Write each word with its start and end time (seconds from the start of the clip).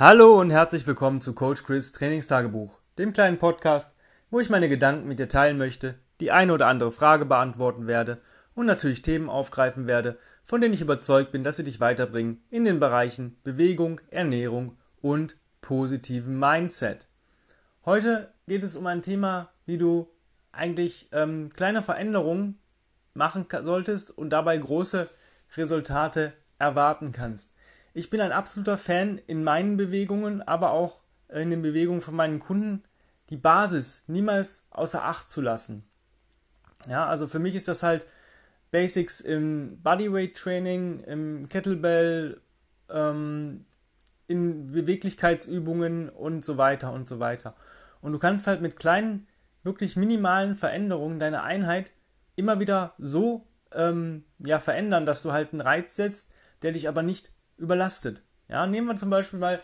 Hallo 0.00 0.40
und 0.40 0.48
herzlich 0.48 0.86
willkommen 0.86 1.20
zu 1.20 1.34
Coach 1.34 1.62
Chris 1.62 1.92
Trainingstagebuch, 1.92 2.80
dem 2.96 3.12
kleinen 3.12 3.36
Podcast, 3.36 3.94
wo 4.30 4.40
ich 4.40 4.48
meine 4.48 4.70
Gedanken 4.70 5.06
mit 5.06 5.18
dir 5.18 5.28
teilen 5.28 5.58
möchte, 5.58 5.96
die 6.20 6.30
eine 6.30 6.54
oder 6.54 6.68
andere 6.68 6.90
Frage 6.90 7.26
beantworten 7.26 7.86
werde 7.86 8.22
und 8.54 8.64
natürlich 8.64 9.02
Themen 9.02 9.28
aufgreifen 9.28 9.86
werde, 9.86 10.16
von 10.42 10.62
denen 10.62 10.72
ich 10.72 10.80
überzeugt 10.80 11.32
bin, 11.32 11.44
dass 11.44 11.58
sie 11.58 11.64
dich 11.64 11.80
weiterbringen 11.80 12.42
in 12.48 12.64
den 12.64 12.80
Bereichen 12.80 13.36
Bewegung, 13.42 14.00
Ernährung 14.08 14.78
und 15.02 15.36
positiven 15.60 16.38
Mindset. 16.38 17.06
Heute 17.84 18.32
geht 18.48 18.62
es 18.62 18.76
um 18.76 18.86
ein 18.86 19.02
Thema, 19.02 19.50
wie 19.66 19.76
du 19.76 20.08
eigentlich 20.50 21.10
ähm, 21.12 21.50
kleine 21.52 21.82
Veränderungen 21.82 22.58
machen 23.12 23.44
solltest 23.64 24.16
und 24.16 24.30
dabei 24.30 24.56
große 24.56 25.10
Resultate 25.58 26.32
erwarten 26.58 27.12
kannst. 27.12 27.52
Ich 27.92 28.10
bin 28.10 28.20
ein 28.20 28.32
absoluter 28.32 28.76
Fan 28.76 29.20
in 29.26 29.42
meinen 29.42 29.76
Bewegungen, 29.76 30.42
aber 30.42 30.70
auch 30.70 31.02
in 31.28 31.50
den 31.50 31.62
Bewegungen 31.62 32.00
von 32.00 32.14
meinen 32.14 32.38
Kunden, 32.38 32.84
die 33.30 33.36
Basis 33.36 34.04
niemals 34.06 34.66
außer 34.70 35.04
Acht 35.04 35.30
zu 35.30 35.40
lassen. 35.40 35.84
Ja, 36.88 37.06
also 37.06 37.26
für 37.26 37.38
mich 37.38 37.54
ist 37.54 37.68
das 37.68 37.82
halt 37.82 38.06
Basics 38.70 39.20
im 39.20 39.80
Bodyweight 39.82 40.36
Training, 40.36 41.00
im 41.00 41.48
Kettlebell, 41.48 42.40
ähm, 42.88 43.64
in 44.28 44.70
Beweglichkeitsübungen 44.72 46.08
und 46.08 46.44
so 46.44 46.56
weiter 46.56 46.92
und 46.92 47.08
so 47.08 47.18
weiter. 47.18 47.54
Und 48.00 48.12
du 48.12 48.18
kannst 48.18 48.46
halt 48.46 48.62
mit 48.62 48.76
kleinen, 48.76 49.26
wirklich 49.64 49.96
minimalen 49.96 50.56
Veränderungen 50.56 51.18
deine 51.18 51.42
Einheit 51.42 51.92
immer 52.36 52.60
wieder 52.60 52.94
so 52.98 53.46
ähm, 53.72 54.24
ja, 54.38 54.60
verändern, 54.60 55.04
dass 55.04 55.22
du 55.22 55.32
halt 55.32 55.52
einen 55.52 55.60
Reiz 55.60 55.96
setzt, 55.96 56.32
der 56.62 56.72
dich 56.72 56.88
aber 56.88 57.02
nicht 57.02 57.30
überlastet. 57.60 58.22
Ja, 58.48 58.66
nehmen 58.66 58.88
wir 58.88 58.96
zum 58.96 59.10
Beispiel 59.10 59.38
mal 59.38 59.60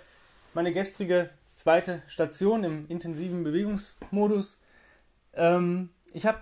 meine 0.55 0.73
gestrige 0.73 1.31
zweite 1.55 2.03
Station 2.07 2.63
im 2.63 2.87
intensiven 2.89 3.43
Bewegungsmodus. 3.43 4.59
Ähm, 5.33 5.91
ich 6.13 6.27
habe 6.27 6.39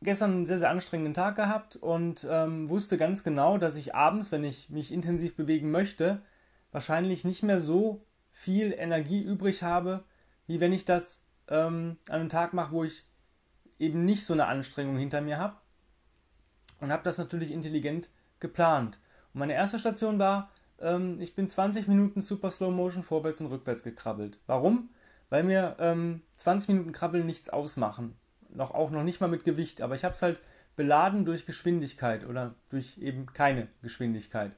gestern 0.00 0.30
einen 0.30 0.46
sehr, 0.46 0.58
sehr 0.58 0.70
anstrengenden 0.70 1.14
Tag 1.14 1.36
gehabt 1.36 1.76
und 1.76 2.26
ähm, 2.30 2.68
wusste 2.70 2.96
ganz 2.96 3.24
genau, 3.24 3.58
dass 3.58 3.76
ich 3.76 3.94
abends, 3.94 4.32
wenn 4.32 4.44
ich 4.44 4.70
mich 4.70 4.92
intensiv 4.92 5.36
bewegen 5.36 5.70
möchte, 5.70 6.22
wahrscheinlich 6.70 7.24
nicht 7.24 7.42
mehr 7.42 7.60
so 7.60 8.04
viel 8.30 8.72
Energie 8.72 9.20
übrig 9.20 9.62
habe, 9.62 10.04
wie 10.46 10.60
wenn 10.60 10.72
ich 10.72 10.84
das 10.84 11.24
ähm, 11.48 11.98
an 12.08 12.20
einem 12.20 12.28
Tag 12.28 12.52
mache, 12.52 12.72
wo 12.72 12.84
ich 12.84 13.04
eben 13.78 14.04
nicht 14.04 14.24
so 14.24 14.32
eine 14.32 14.46
Anstrengung 14.46 14.96
hinter 14.96 15.20
mir 15.20 15.38
habe. 15.38 15.56
Und 16.80 16.92
habe 16.92 17.02
das 17.02 17.18
natürlich 17.18 17.50
intelligent 17.50 18.08
geplant. 18.38 19.00
Und 19.34 19.40
meine 19.40 19.54
erste 19.54 19.80
Station 19.80 20.18
war, 20.18 20.50
ähm, 20.80 21.20
ich 21.20 21.34
bin 21.34 21.48
20 21.48 21.88
Minuten 21.88 22.22
super 22.22 22.50
Slow 22.50 22.70
Motion 22.70 23.02
vorwärts 23.02 23.40
und 23.40 23.48
rückwärts 23.48 23.82
gekrabbelt. 23.82 24.40
Warum? 24.46 24.90
Weil 25.30 25.44
mir 25.44 25.76
ähm, 25.78 26.22
20 26.36 26.68
Minuten 26.70 26.92
Krabbeln 26.92 27.26
nichts 27.26 27.50
ausmachen. 27.50 28.16
Noch, 28.50 28.72
auch 28.72 28.90
noch 28.90 29.02
nicht 29.02 29.20
mal 29.20 29.28
mit 29.28 29.44
Gewicht, 29.44 29.82
aber 29.82 29.94
ich 29.94 30.04
habe 30.04 30.14
es 30.14 30.22
halt 30.22 30.40
beladen 30.76 31.24
durch 31.24 31.44
Geschwindigkeit 31.44 32.24
oder 32.26 32.54
durch 32.70 32.98
eben 32.98 33.26
keine 33.26 33.68
Geschwindigkeit. 33.82 34.56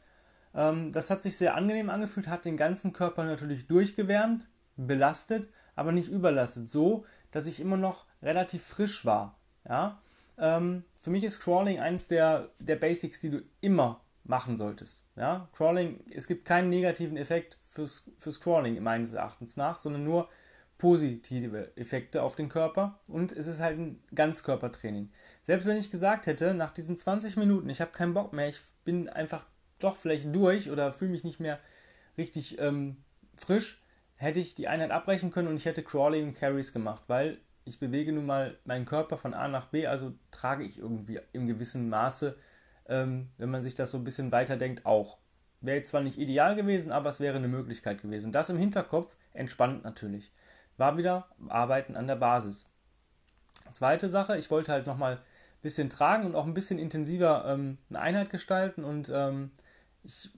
Ähm, 0.54 0.92
das 0.92 1.10
hat 1.10 1.22
sich 1.22 1.36
sehr 1.36 1.54
angenehm 1.54 1.90
angefühlt, 1.90 2.28
hat 2.28 2.44
den 2.44 2.56
ganzen 2.56 2.92
Körper 2.92 3.24
natürlich 3.24 3.66
durchgewärmt, 3.66 4.48
belastet, 4.76 5.48
aber 5.74 5.92
nicht 5.92 6.08
überlastet. 6.08 6.68
So, 6.68 7.04
dass 7.30 7.46
ich 7.46 7.60
immer 7.60 7.76
noch 7.76 8.04
relativ 8.22 8.64
frisch 8.64 9.04
war. 9.04 9.38
Ja? 9.68 10.00
Ähm, 10.38 10.84
für 10.98 11.10
mich 11.10 11.24
ist 11.24 11.40
Crawling 11.40 11.80
eines 11.80 12.08
der, 12.08 12.50
der 12.58 12.76
Basics, 12.76 13.20
die 13.20 13.30
du 13.30 13.42
immer 13.60 14.00
machen 14.24 14.56
solltest. 14.56 15.02
Ja? 15.20 15.50
Crawling, 15.52 16.00
es 16.10 16.26
gibt 16.26 16.46
keinen 16.46 16.70
negativen 16.70 17.18
Effekt 17.18 17.58
fürs, 17.62 18.10
fürs 18.16 18.40
Crawling 18.40 18.82
meines 18.82 19.12
Erachtens 19.12 19.58
nach, 19.58 19.78
sondern 19.78 20.02
nur 20.02 20.30
positive 20.78 21.76
Effekte 21.76 22.22
auf 22.22 22.36
den 22.36 22.48
Körper 22.48 22.98
und 23.06 23.32
es 23.32 23.46
ist 23.46 23.60
halt 23.60 23.78
ein 23.78 24.02
Ganzkörpertraining. 24.14 25.12
Selbst 25.42 25.66
wenn 25.66 25.76
ich 25.76 25.90
gesagt 25.90 26.26
hätte, 26.26 26.54
nach 26.54 26.70
diesen 26.70 26.96
20 26.96 27.36
Minuten, 27.36 27.68
ich 27.68 27.82
habe 27.82 27.92
keinen 27.92 28.14
Bock 28.14 28.32
mehr, 28.32 28.48
ich 28.48 28.60
bin 28.86 29.10
einfach 29.10 29.44
doch 29.78 29.96
vielleicht 29.98 30.34
durch 30.34 30.70
oder 30.70 30.90
fühle 30.90 31.10
mich 31.10 31.22
nicht 31.22 31.38
mehr 31.38 31.60
richtig 32.16 32.58
ähm, 32.58 32.96
frisch, 33.36 33.82
hätte 34.16 34.40
ich 34.40 34.54
die 34.54 34.68
Einheit 34.68 34.90
abbrechen 34.90 35.30
können 35.30 35.48
und 35.48 35.56
ich 35.56 35.66
hätte 35.66 35.82
Crawling 35.82 36.28
und 36.28 36.34
Carries 36.34 36.72
gemacht, 36.72 37.02
weil 37.08 37.36
ich 37.66 37.78
bewege 37.78 38.12
nun 38.12 38.24
mal 38.24 38.56
meinen 38.64 38.86
Körper 38.86 39.18
von 39.18 39.34
A 39.34 39.48
nach 39.48 39.66
B, 39.66 39.86
also 39.86 40.14
trage 40.30 40.64
ich 40.64 40.78
irgendwie 40.78 41.20
im 41.34 41.46
gewissen 41.46 41.90
Maße 41.90 42.38
ähm, 42.90 43.30
wenn 43.38 43.50
man 43.50 43.62
sich 43.62 43.74
das 43.74 43.90
so 43.90 43.98
ein 43.98 44.04
bisschen 44.04 44.32
weiterdenkt, 44.32 44.84
auch. 44.84 45.18
Wäre 45.62 45.78
jetzt 45.78 45.90
zwar 45.90 46.02
nicht 46.02 46.18
ideal 46.18 46.56
gewesen, 46.56 46.90
aber 46.90 47.08
es 47.08 47.20
wäre 47.20 47.36
eine 47.36 47.48
Möglichkeit 47.48 48.02
gewesen. 48.02 48.32
Das 48.32 48.50
im 48.50 48.58
Hinterkopf 48.58 49.14
entspannt 49.32 49.84
natürlich. 49.84 50.32
War 50.76 50.96
wieder 50.96 51.28
Arbeiten 51.48 51.96
an 51.96 52.06
der 52.06 52.16
Basis. 52.16 52.66
Zweite 53.72 54.08
Sache, 54.08 54.36
ich 54.36 54.50
wollte 54.50 54.72
halt 54.72 54.86
nochmal 54.86 55.16
ein 55.16 55.62
bisschen 55.62 55.90
tragen 55.90 56.26
und 56.26 56.34
auch 56.34 56.46
ein 56.46 56.54
bisschen 56.54 56.78
intensiver 56.78 57.44
ähm, 57.46 57.78
eine 57.90 58.00
Einheit 58.00 58.30
gestalten 58.30 58.84
und 58.84 59.10
ähm, 59.14 59.50
ich 60.02 60.30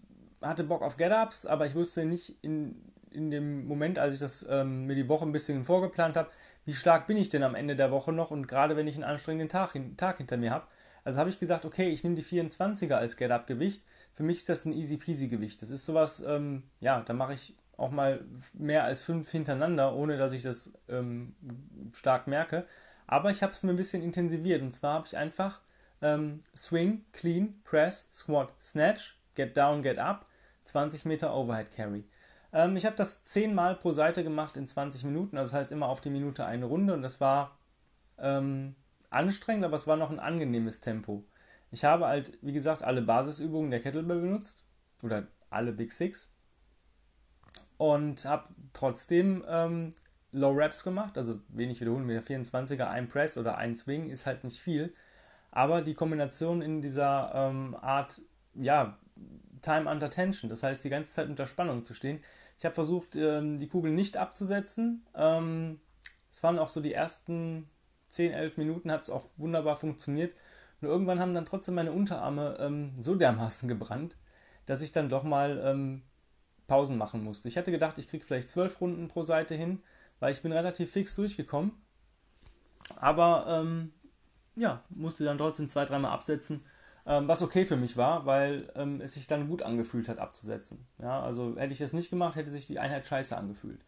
hatte 0.42 0.64
Bock 0.64 0.82
auf 0.82 0.96
Get-Ups, 0.96 1.46
aber 1.46 1.66
ich 1.66 1.74
wusste 1.74 2.04
nicht 2.04 2.36
in, 2.42 2.92
in 3.12 3.30
dem 3.30 3.66
Moment, 3.66 3.98
als 3.98 4.14
ich 4.14 4.20
das 4.20 4.46
ähm, 4.50 4.86
mir 4.86 4.96
die 4.96 5.08
Woche 5.08 5.24
ein 5.24 5.32
bisschen 5.32 5.64
vorgeplant 5.64 6.16
habe, 6.16 6.30
wie 6.64 6.74
stark 6.74 7.06
bin 7.06 7.16
ich 7.16 7.28
denn 7.28 7.44
am 7.44 7.54
Ende 7.54 7.76
der 7.76 7.92
Woche 7.92 8.12
noch 8.12 8.32
und 8.32 8.48
gerade 8.48 8.76
wenn 8.76 8.88
ich 8.88 8.96
einen 8.96 9.04
anstrengenden 9.04 9.48
Tag, 9.48 9.74
Tag 9.96 10.18
hinter 10.18 10.36
mir 10.36 10.50
habe, 10.50 10.66
also 11.04 11.18
habe 11.18 11.30
ich 11.30 11.38
gesagt, 11.38 11.64
okay, 11.64 11.88
ich 11.90 12.04
nehme 12.04 12.16
die 12.16 12.24
24er 12.24 12.94
als 12.94 13.16
Get-Up-Gewicht. 13.16 13.84
Für 14.12 14.22
mich 14.22 14.38
ist 14.38 14.48
das 14.48 14.64
ein 14.64 14.72
easy-peasy-Gewicht. 14.72 15.62
Das 15.62 15.70
ist 15.70 15.84
sowas, 15.84 16.22
ähm, 16.26 16.64
ja, 16.80 17.00
da 17.00 17.12
mache 17.12 17.34
ich 17.34 17.56
auch 17.76 17.90
mal 17.90 18.24
mehr 18.52 18.84
als 18.84 19.02
fünf 19.02 19.30
hintereinander, 19.30 19.94
ohne 19.94 20.16
dass 20.16 20.32
ich 20.32 20.42
das 20.42 20.72
ähm, 20.88 21.34
stark 21.92 22.26
merke. 22.26 22.66
Aber 23.06 23.30
ich 23.30 23.42
habe 23.42 23.52
es 23.52 23.62
mir 23.62 23.70
ein 23.70 23.76
bisschen 23.76 24.02
intensiviert. 24.02 24.62
Und 24.62 24.74
zwar 24.74 24.94
habe 24.94 25.06
ich 25.06 25.16
einfach 25.16 25.60
ähm, 26.00 26.40
Swing, 26.54 27.04
Clean, 27.12 27.60
Press, 27.64 28.08
Squat, 28.12 28.50
Snatch, 28.60 29.18
Get 29.34 29.56
Down, 29.56 29.82
Get 29.82 29.98
Up, 29.98 30.26
20 30.64 31.04
Meter 31.06 31.34
Overhead 31.34 31.72
Carry. 31.74 32.04
Ähm, 32.52 32.76
ich 32.76 32.86
habe 32.86 32.96
das 32.96 33.24
10 33.24 33.54
Mal 33.54 33.74
pro 33.74 33.92
Seite 33.92 34.22
gemacht 34.22 34.56
in 34.56 34.68
20 34.68 35.04
Minuten. 35.04 35.36
Also 35.36 35.52
das 35.52 35.60
heißt 35.60 35.72
immer 35.72 35.88
auf 35.88 36.00
die 36.00 36.10
Minute 36.10 36.44
eine 36.44 36.66
Runde. 36.66 36.94
Und 36.94 37.02
das 37.02 37.20
war 37.20 37.58
ähm, 38.18 38.76
anstrengend, 39.12 39.64
aber 39.64 39.76
es 39.76 39.86
war 39.86 39.96
noch 39.96 40.10
ein 40.10 40.20
angenehmes 40.20 40.80
Tempo. 40.80 41.24
Ich 41.70 41.84
habe 41.84 42.06
halt, 42.06 42.38
wie 42.42 42.52
gesagt, 42.52 42.82
alle 42.82 43.02
Basisübungen 43.02 43.70
der 43.70 43.80
Kettlebell 43.80 44.20
benutzt 44.20 44.64
oder 45.02 45.26
alle 45.50 45.72
Big 45.72 45.92
Six 45.92 46.30
und 47.78 48.24
habe 48.24 48.48
trotzdem 48.72 49.44
ähm, 49.48 49.90
Low 50.32 50.52
Reps 50.52 50.84
gemacht, 50.84 51.18
also 51.18 51.40
wenig 51.48 51.80
wiederholen 51.80 52.06
mit 52.06 52.16
der 52.16 52.40
24er, 52.40 52.88
ein 52.88 53.08
Press 53.08 53.36
oder 53.36 53.58
ein 53.58 53.76
Swing 53.76 54.08
ist 54.08 54.26
halt 54.26 54.44
nicht 54.44 54.60
viel, 54.60 54.94
aber 55.50 55.82
die 55.82 55.94
Kombination 55.94 56.62
in 56.62 56.80
dieser 56.80 57.32
ähm, 57.34 57.76
Art, 57.80 58.22
ja, 58.54 58.98
Time 59.60 59.90
under 59.90 60.10
Tension, 60.10 60.48
das 60.48 60.62
heißt 60.62 60.84
die 60.84 60.90
ganze 60.90 61.12
Zeit 61.12 61.28
unter 61.28 61.46
Spannung 61.46 61.84
zu 61.84 61.94
stehen. 61.94 62.20
Ich 62.58 62.64
habe 62.64 62.74
versucht, 62.74 63.16
ähm, 63.16 63.58
die 63.58 63.68
Kugel 63.68 63.92
nicht 63.92 64.16
abzusetzen. 64.16 65.04
Ähm, 65.14 65.80
es 66.30 66.42
waren 66.42 66.58
auch 66.58 66.68
so 66.68 66.80
die 66.80 66.92
ersten 66.92 67.68
10, 68.12 68.32
11 68.32 68.58
Minuten 68.58 68.92
hat 68.92 69.02
es 69.02 69.10
auch 69.10 69.26
wunderbar 69.36 69.76
funktioniert. 69.76 70.34
Nur 70.80 70.92
irgendwann 70.92 71.18
haben 71.18 71.34
dann 71.34 71.46
trotzdem 71.46 71.74
meine 71.74 71.92
Unterarme 71.92 72.56
ähm, 72.60 72.92
so 73.00 73.14
dermaßen 73.14 73.68
gebrannt, 73.68 74.16
dass 74.66 74.82
ich 74.82 74.92
dann 74.92 75.08
doch 75.08 75.22
mal 75.22 75.62
ähm, 75.64 76.02
Pausen 76.66 76.98
machen 76.98 77.22
musste. 77.22 77.48
Ich 77.48 77.56
hatte 77.56 77.70
gedacht, 77.70 77.98
ich 77.98 78.08
kriege 78.08 78.24
vielleicht 78.24 78.50
12 78.50 78.80
Runden 78.80 79.08
pro 79.08 79.22
Seite 79.22 79.54
hin, 79.54 79.82
weil 80.20 80.32
ich 80.32 80.42
bin 80.42 80.52
relativ 80.52 80.92
fix 80.92 81.14
durchgekommen. 81.14 81.72
Aber 82.96 83.46
ähm, 83.48 83.92
ja, 84.56 84.82
musste 84.90 85.24
dann 85.24 85.38
trotzdem 85.38 85.68
zwei, 85.68 85.86
dreimal 85.86 86.12
absetzen, 86.12 86.64
ähm, 87.06 87.28
was 87.28 87.42
okay 87.42 87.64
für 87.64 87.76
mich 87.76 87.96
war, 87.96 88.26
weil 88.26 88.70
ähm, 88.74 89.00
es 89.00 89.14
sich 89.14 89.26
dann 89.26 89.48
gut 89.48 89.62
angefühlt 89.62 90.08
hat 90.08 90.18
abzusetzen. 90.18 90.86
Ja, 90.98 91.22
also 91.22 91.56
hätte 91.56 91.72
ich 91.72 91.78
das 91.78 91.94
nicht 91.94 92.10
gemacht, 92.10 92.36
hätte 92.36 92.50
sich 92.50 92.66
die 92.66 92.78
Einheit 92.78 93.06
scheiße 93.06 93.36
angefühlt. 93.36 93.80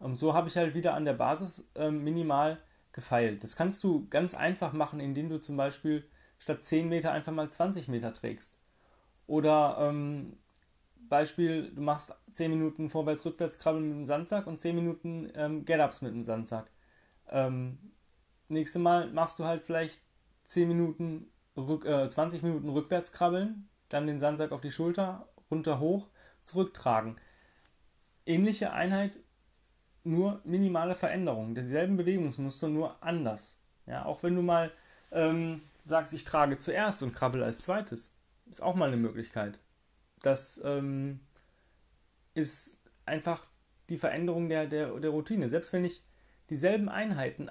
Und 0.00 0.18
so 0.18 0.34
habe 0.34 0.48
ich 0.48 0.56
halt 0.56 0.74
wieder 0.74 0.94
an 0.94 1.04
der 1.04 1.12
Basis 1.12 1.70
ähm, 1.76 2.02
minimal 2.02 2.58
gefeilt. 2.92 3.42
Das 3.42 3.56
kannst 3.56 3.84
du 3.84 4.06
ganz 4.08 4.34
einfach 4.34 4.72
machen, 4.72 5.00
indem 5.00 5.28
du 5.28 5.38
zum 5.38 5.56
Beispiel 5.56 6.04
statt 6.38 6.62
10 6.62 6.88
Meter 6.88 7.12
einfach 7.12 7.32
mal 7.32 7.50
20 7.50 7.88
Meter 7.88 8.12
trägst. 8.12 8.54
Oder 9.26 9.78
ähm, 9.80 10.36
Beispiel, 11.08 11.70
du 11.74 11.82
machst 11.82 12.14
10 12.30 12.50
Minuten 12.50 12.88
vorwärts-rückwärts 12.88 13.58
krabbeln 13.58 13.84
mit 13.84 13.92
dem 13.92 14.06
Sandsack 14.06 14.46
und 14.46 14.60
10 14.60 14.74
Minuten 14.74 15.30
ähm, 15.34 15.64
Get-Ups 15.64 16.02
mit 16.02 16.12
dem 16.12 16.24
Sandsack. 16.24 16.70
Ähm, 17.28 17.78
nächstes 18.48 18.80
Mal 18.80 19.10
machst 19.10 19.38
du 19.38 19.44
halt 19.44 19.62
vielleicht 19.62 20.00
10 20.44 20.68
Minuten, 20.68 21.30
rück, 21.56 21.84
äh, 21.84 22.08
20 22.08 22.42
Minuten 22.42 22.68
rückwärts 22.68 23.12
krabbeln, 23.12 23.68
dann 23.88 24.06
den 24.06 24.18
Sandsack 24.18 24.52
auf 24.52 24.60
die 24.60 24.70
Schulter, 24.70 25.28
runter 25.50 25.80
hoch, 25.80 26.08
zurücktragen. 26.44 27.16
Ähnliche 28.26 28.72
Einheit 28.72 29.18
nur 30.04 30.40
minimale 30.44 30.94
Veränderungen, 30.94 31.54
dieselben 31.54 31.96
Bewegungsmuster, 31.96 32.68
nur 32.68 33.02
anders. 33.02 33.60
Ja, 33.86 34.04
auch 34.04 34.22
wenn 34.22 34.34
du 34.34 34.42
mal 34.42 34.72
ähm, 35.10 35.60
sagst, 35.84 36.12
ich 36.12 36.24
trage 36.24 36.58
zuerst 36.58 37.02
und 37.02 37.14
krabbel 37.14 37.42
als 37.42 37.62
zweites, 37.62 38.14
ist 38.46 38.62
auch 38.62 38.74
mal 38.74 38.88
eine 38.88 38.96
Möglichkeit. 38.96 39.58
Das 40.22 40.60
ähm, 40.64 41.20
ist 42.34 42.80
einfach 43.06 43.46
die 43.90 43.98
Veränderung 43.98 44.48
der, 44.48 44.66
der, 44.66 44.98
der 44.98 45.10
Routine. 45.10 45.48
Selbst 45.48 45.72
wenn 45.72 45.84
ich 45.84 46.04
dieselben 46.50 46.88
Einheiten 46.88 47.50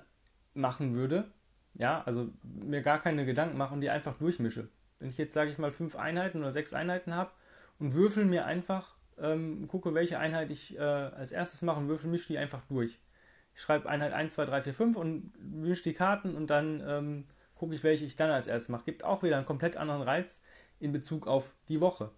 machen 0.54 0.96
würde, 0.96 1.32
ja, 1.78 2.04
also 2.04 2.30
mir 2.44 2.82
gar 2.82 3.00
keine 3.00 3.26
Gedanken 3.26 3.58
mache 3.58 3.74
und 3.74 3.82
die 3.82 3.90
einfach 3.90 4.18
durchmische. 4.18 4.70
Wenn 5.00 5.10
ich 5.10 5.18
jetzt, 5.18 5.34
sage 5.34 5.52
ich 5.52 5.58
mal, 5.58 5.72
fünf 5.72 5.96
Einheiten 5.96 6.40
oder 6.40 6.52
sechs 6.52 6.74
Einheiten 6.74 7.16
habe 7.16 7.32
und 7.80 7.94
würfel 7.94 8.26
mir 8.26 8.46
einfach, 8.46 8.96
ähm, 9.20 9.68
gucke, 9.68 9.94
welche 9.94 10.20
Einheit 10.20 10.52
ich 10.52 10.78
äh, 10.78 10.82
als 10.82 11.32
erstes 11.32 11.62
mache 11.62 11.80
und 11.80 11.88
würfel, 11.88 12.10
mische 12.10 12.28
die 12.28 12.38
einfach 12.38 12.62
durch. 12.70 13.00
Ich 13.54 13.62
schreibe 13.62 13.90
Einheit 13.90 14.14
1, 14.14 14.34
2, 14.34 14.46
3, 14.46 14.62
4, 14.64 14.74
5 14.74 14.98
und 14.98 15.32
mische 15.40 15.84
die 15.84 15.94
Karten 15.94 16.36
und 16.36 16.48
dann 16.48 16.84
ähm, 16.88 17.26
gucke 17.56 17.76
ich, 17.76 17.84
welche 17.84 18.06
ich 18.06 18.16
dann 18.16 18.32
als 18.32 18.48
erstes 18.48 18.70
mache. 18.70 18.86
Gibt 18.86 19.04
auch 19.04 19.24
wieder 19.24 19.38
einen 19.38 19.46
komplett 19.46 19.78
anderen 19.78 20.02
Reiz 20.02 20.42
in 20.80 20.92
Bezug 20.92 21.28
auf 21.28 21.54
die 21.68 21.82
Woche. 21.82 22.12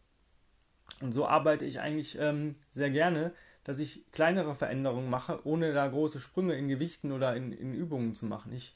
Und 1.02 1.12
so 1.12 1.28
arbeite 1.28 1.66
ich 1.66 1.80
eigentlich 1.80 2.18
ähm, 2.20 2.56
sehr 2.72 2.90
gerne, 2.90 3.34
dass 3.64 3.80
ich 3.80 4.10
kleinere 4.12 4.56
Veränderungen 4.56 5.10
mache, 5.10 5.46
ohne 5.46 5.74
da 5.74 5.88
große 5.88 6.20
Sprünge 6.20 6.56
in 6.56 6.68
Gewichten 6.68 7.12
oder 7.12 7.36
in, 7.36 7.52
in 7.52 7.74
Übungen 7.74 8.14
zu 8.14 8.26
machen. 8.26 8.54
Ich 8.54 8.76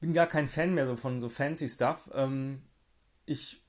bin 0.00 0.12
gar 0.12 0.26
kein 0.26 0.48
Fan 0.48 0.74
mehr 0.74 0.86
so 0.86 0.96
von 0.96 1.20
so 1.20 1.28
fancy 1.28 1.68
Stuff. 1.68 2.10
Ähm, 2.14 2.62
ich 3.24 3.62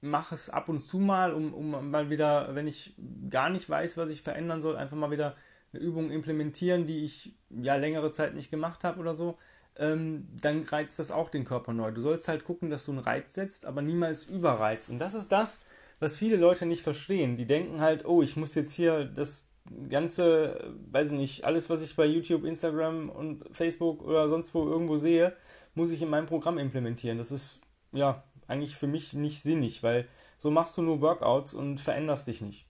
mache 0.00 0.34
es 0.34 0.50
ab 0.50 0.68
und 0.68 0.80
zu 0.80 0.98
mal, 0.98 1.32
um, 1.32 1.52
um 1.52 1.90
mal 1.90 2.10
wieder, 2.10 2.54
wenn 2.54 2.66
ich 2.66 2.94
gar 3.28 3.50
nicht 3.50 3.68
weiß, 3.68 3.96
was 3.96 4.10
ich 4.10 4.22
verändern 4.22 4.62
soll, 4.62 4.76
einfach 4.76 4.96
mal 4.96 5.10
wieder 5.10 5.36
eine 5.72 5.82
Übung 5.82 6.10
implementieren, 6.10 6.86
die 6.86 7.04
ich 7.04 7.34
ja 7.50 7.76
längere 7.76 8.12
Zeit 8.12 8.34
nicht 8.34 8.50
gemacht 8.50 8.84
habe 8.84 9.00
oder 9.00 9.14
so. 9.14 9.36
Ähm, 9.76 10.28
dann 10.40 10.62
reizt 10.64 10.98
das 10.98 11.10
auch 11.10 11.28
den 11.28 11.44
Körper 11.44 11.72
neu. 11.72 11.92
Du 11.92 12.00
sollst 12.00 12.28
halt 12.28 12.44
gucken, 12.44 12.70
dass 12.70 12.84
du 12.84 12.92
einen 12.92 13.00
Reiz 13.00 13.34
setzt, 13.34 13.66
aber 13.66 13.82
niemals 13.82 14.24
überreizt. 14.24 14.90
Und 14.90 14.98
das 14.98 15.14
ist 15.14 15.30
das, 15.30 15.64
was 16.00 16.16
viele 16.16 16.36
Leute 16.36 16.66
nicht 16.66 16.82
verstehen. 16.82 17.36
Die 17.36 17.46
denken 17.46 17.80
halt, 17.80 18.04
oh, 18.04 18.22
ich 18.22 18.36
muss 18.36 18.54
jetzt 18.54 18.74
hier 18.74 19.04
das 19.04 19.48
ganze, 19.88 20.74
weiß 20.90 21.08
ich 21.08 21.12
nicht, 21.12 21.44
alles, 21.44 21.70
was 21.70 21.82
ich 21.82 21.94
bei 21.94 22.06
YouTube, 22.06 22.44
Instagram 22.44 23.08
und 23.08 23.44
Facebook 23.52 24.02
oder 24.02 24.28
sonst 24.28 24.54
wo 24.54 24.66
irgendwo 24.66 24.96
sehe, 24.96 25.36
muss 25.74 25.92
ich 25.92 26.02
in 26.02 26.10
meinem 26.10 26.26
Programm 26.26 26.58
implementieren. 26.58 27.18
Das 27.18 27.30
ist 27.30 27.62
ja 27.92 28.22
eigentlich 28.50 28.76
für 28.76 28.86
mich 28.86 29.14
nicht 29.14 29.40
sinnig, 29.40 29.82
weil 29.82 30.06
so 30.36 30.50
machst 30.50 30.76
du 30.76 30.82
nur 30.82 31.00
Workouts 31.00 31.54
und 31.54 31.80
veränderst 31.80 32.26
dich 32.26 32.40
nicht. 32.40 32.66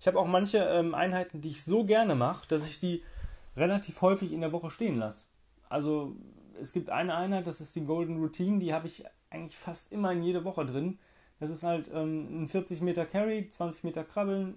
Ich 0.00 0.06
habe 0.06 0.18
auch 0.18 0.26
manche 0.26 0.58
ähm, 0.58 0.94
Einheiten, 0.94 1.40
die 1.40 1.50
ich 1.50 1.64
so 1.64 1.84
gerne 1.84 2.14
mache, 2.14 2.46
dass 2.48 2.66
ich 2.66 2.78
die 2.78 3.02
relativ 3.56 4.02
häufig 4.02 4.32
in 4.32 4.40
der 4.40 4.52
Woche 4.52 4.70
stehen 4.70 4.98
lasse. 4.98 5.28
Also 5.68 6.14
es 6.60 6.72
gibt 6.72 6.90
eine 6.90 7.14
Einheit, 7.14 7.46
das 7.46 7.60
ist 7.60 7.74
die 7.76 7.84
Golden 7.84 8.18
Routine, 8.18 8.58
die 8.58 8.72
habe 8.72 8.86
ich 8.86 9.04
eigentlich 9.30 9.56
fast 9.56 9.92
immer 9.92 10.12
in 10.12 10.22
jede 10.22 10.44
Woche 10.44 10.66
drin. 10.66 10.98
Das 11.40 11.50
ist 11.50 11.64
halt 11.64 11.90
ähm, 11.92 12.44
ein 12.44 12.48
40 12.48 12.80
Meter 12.80 13.06
Carry, 13.06 13.48
20 13.48 13.84
Meter 13.84 14.04
Krabbeln, 14.04 14.54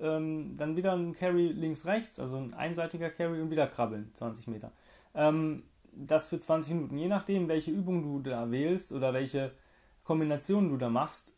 ähm, 0.00 0.54
dann 0.56 0.76
wieder 0.76 0.92
ein 0.92 1.14
Carry 1.14 1.48
links-rechts, 1.48 2.18
also 2.18 2.36
ein 2.36 2.52
einseitiger 2.54 3.10
Carry 3.10 3.40
und 3.40 3.50
wieder 3.50 3.66
Krabbeln, 3.66 4.10
20 4.14 4.48
Meter. 4.48 4.72
Ähm, 5.14 5.62
das 5.92 6.28
für 6.28 6.38
20 6.38 6.74
Minuten. 6.74 6.98
Je 6.98 7.08
nachdem, 7.08 7.48
welche 7.48 7.70
Übung 7.70 8.02
du 8.02 8.20
da 8.20 8.50
wählst 8.50 8.92
oder 8.92 9.14
welche 9.14 9.52
Kombination 10.08 10.70
du 10.70 10.78
da 10.78 10.88
machst, 10.88 11.36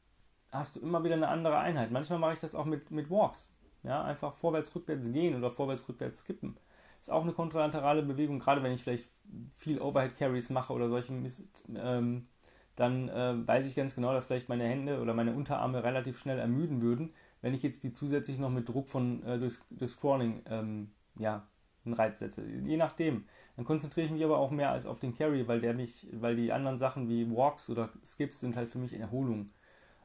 hast 0.53 0.77
du 0.77 0.81
immer 0.81 1.03
wieder 1.03 1.17
eine 1.17 1.27
andere 1.27 1.59
Einheit. 1.59 1.91
Manchmal 1.91 2.21
mache 2.21 2.35
ich 2.35 2.39
das 2.39 2.55
auch 2.55 2.67
mit, 2.67 2.93
mit 2.93 3.11
Walks. 3.11 3.51
Ja, 3.83 4.05
einfach 4.05 4.33
vorwärts, 4.33 4.73
rückwärts 4.77 5.11
gehen 5.11 5.35
oder 5.35 5.51
vorwärts, 5.51 5.89
rückwärts 5.89 6.21
skippen. 6.21 6.57
Ist 7.01 7.11
auch 7.11 7.25
eine 7.25 7.33
kontralaterale 7.33 8.05
Bewegung, 8.05 8.39
gerade 8.39 8.63
wenn 8.63 8.71
ich 8.71 8.85
vielleicht 8.85 9.11
viel 9.51 9.81
Overhead 9.81 10.15
Carries 10.17 10.51
mache 10.51 10.73
oder 10.73 10.89
solche 10.89 11.13
Mist, 11.13 11.65
ähm, 11.75 12.29
dann 12.77 13.09
äh, 13.09 13.45
weiß 13.45 13.67
ich 13.67 13.75
ganz 13.75 13.97
genau, 13.97 14.13
dass 14.13 14.27
vielleicht 14.27 14.49
meine 14.49 14.69
Hände 14.69 15.01
oder 15.01 15.15
meine 15.15 15.33
Unterarme 15.33 15.83
relativ 15.83 16.17
schnell 16.17 16.39
ermüden 16.39 16.81
würden, 16.81 17.13
wenn 17.43 17.55
ich 17.55 17.65
jetzt 17.65 17.83
die 17.83 17.93
zusätzlich 17.93 18.39
noch 18.39 18.51
mit 18.51 18.69
Druck 18.69 18.89
von 18.89 19.25
äh, 19.25 19.41
durch, 19.41 19.59
durch 19.71 19.91
Scrolling 19.91 20.43
ähm, 20.47 20.93
ja, 21.19 21.45
einen 21.85 21.95
Reiz 21.95 22.19
setze. 22.19 22.45
Je 22.47 22.77
nachdem. 22.77 23.25
Dann 23.57 23.65
konzentriere 23.65 24.07
ich 24.07 24.13
mich 24.13 24.25
aber 24.25 24.39
auch 24.39 24.51
mehr 24.51 24.71
als 24.71 24.87
auf 24.87 25.01
den 25.01 25.15
Carry, 25.15 25.47
weil 25.49 25.61
der 25.61 25.75
mich, 25.75 26.07
weil 26.13 26.37
die 26.37 26.53
anderen 26.53 26.79
Sachen 26.79 27.09
wie 27.09 27.31
Walks 27.31 27.71
oder 27.71 27.91
Skips 28.05 28.41
sind 28.41 28.57
halt 28.57 28.69
für 28.69 28.79
mich 28.79 28.93
in 28.93 29.01
Erholung. 29.01 29.51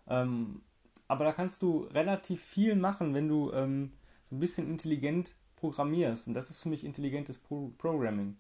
Ähm, 0.08 0.62
aber 1.08 1.26
da 1.26 1.32
kannst 1.32 1.62
du 1.62 1.82
relativ 1.94 2.42
viel 2.42 2.76
machen, 2.76 3.14
wenn 3.14 3.28
du 3.28 3.52
ähm, 3.54 3.94
so 4.24 4.36
ein 4.36 4.40
bisschen 4.40 4.68
intelligent 4.68 5.36
programmierst. 5.56 6.28
Und 6.28 6.34
das 6.34 6.50
ist 6.50 6.62
für 6.62 6.70
mich 6.70 6.84
intelligentes 6.84 7.38
Pro 7.38 7.72
Programming. 7.78 8.38